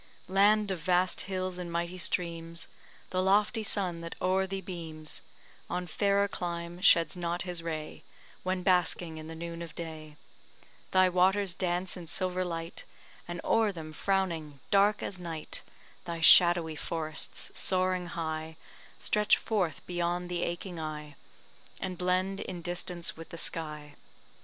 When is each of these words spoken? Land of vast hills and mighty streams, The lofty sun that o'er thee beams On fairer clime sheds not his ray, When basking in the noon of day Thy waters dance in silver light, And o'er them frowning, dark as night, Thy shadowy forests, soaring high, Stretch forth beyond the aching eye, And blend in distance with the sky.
Land 0.27 0.71
of 0.71 0.79
vast 0.79 1.21
hills 1.29 1.59
and 1.59 1.71
mighty 1.71 1.99
streams, 1.99 2.67
The 3.11 3.21
lofty 3.21 3.61
sun 3.61 4.01
that 4.01 4.15
o'er 4.19 4.47
thee 4.47 4.59
beams 4.59 5.21
On 5.69 5.85
fairer 5.85 6.27
clime 6.27 6.79
sheds 6.81 7.15
not 7.15 7.43
his 7.43 7.61
ray, 7.61 8.03
When 8.41 8.63
basking 8.63 9.19
in 9.19 9.27
the 9.27 9.35
noon 9.35 9.61
of 9.61 9.75
day 9.75 10.15
Thy 10.89 11.07
waters 11.07 11.53
dance 11.53 11.95
in 11.95 12.07
silver 12.07 12.43
light, 12.43 12.83
And 13.27 13.41
o'er 13.43 13.71
them 13.71 13.93
frowning, 13.93 14.59
dark 14.71 15.03
as 15.03 15.19
night, 15.19 15.61
Thy 16.05 16.19
shadowy 16.19 16.75
forests, 16.75 17.51
soaring 17.53 18.07
high, 18.07 18.57
Stretch 18.97 19.37
forth 19.37 19.85
beyond 19.85 20.29
the 20.29 20.41
aching 20.41 20.79
eye, 20.79 21.15
And 21.79 21.95
blend 21.95 22.39
in 22.39 22.63
distance 22.63 23.15
with 23.15 23.29
the 23.29 23.37
sky. 23.37 23.93